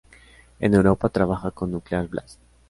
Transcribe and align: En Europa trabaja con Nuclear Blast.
En 0.59 0.73
Europa 0.73 1.09
trabaja 1.09 1.51
con 1.51 1.69
Nuclear 1.69 2.07
Blast. 2.07 2.39